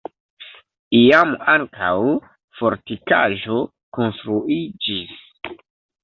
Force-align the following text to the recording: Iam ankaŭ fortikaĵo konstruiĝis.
Iam 0.99 1.33
ankaŭ 1.55 1.89
fortikaĵo 2.61 3.59
konstruiĝis. 3.97 5.53